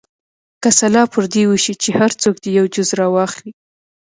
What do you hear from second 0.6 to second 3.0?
که سلا پر دې وشي چې هر څوک دې یو جز